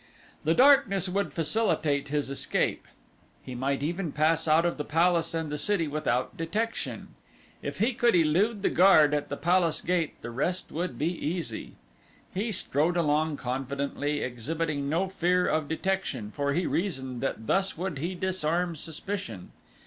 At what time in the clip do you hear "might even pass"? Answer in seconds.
3.53-4.47